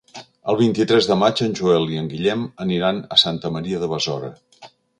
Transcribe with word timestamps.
El 0.53 0.55
vint-i-tres 0.61 1.09
de 1.09 1.17
maig 1.23 1.43
en 1.49 1.53
Joel 1.59 1.85
i 1.93 1.99
en 2.03 2.09
Guillem 2.13 2.47
aniran 2.67 3.05
a 3.17 3.21
Santa 3.25 3.55
Maria 3.59 3.83
de 3.85 3.91
Besora. 3.95 4.33